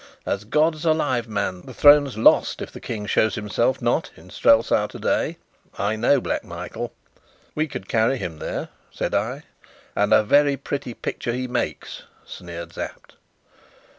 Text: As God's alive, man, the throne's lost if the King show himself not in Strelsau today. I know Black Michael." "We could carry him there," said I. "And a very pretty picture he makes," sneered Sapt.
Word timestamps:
As 0.25 0.45
God's 0.45 0.83
alive, 0.83 1.27
man, 1.27 1.61
the 1.61 1.75
throne's 1.75 2.17
lost 2.17 2.59
if 2.59 2.71
the 2.71 2.79
King 2.79 3.05
show 3.05 3.29
himself 3.29 3.83
not 3.83 4.09
in 4.17 4.31
Strelsau 4.31 4.87
today. 4.87 5.37
I 5.77 5.95
know 5.95 6.19
Black 6.19 6.43
Michael." 6.43 6.91
"We 7.53 7.67
could 7.67 7.87
carry 7.87 8.17
him 8.17 8.39
there," 8.39 8.69
said 8.89 9.13
I. 9.13 9.43
"And 9.95 10.11
a 10.11 10.23
very 10.23 10.57
pretty 10.57 10.95
picture 10.95 11.33
he 11.33 11.47
makes," 11.47 12.01
sneered 12.25 12.73
Sapt. 12.73 13.13